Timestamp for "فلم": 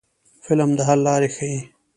0.43-0.69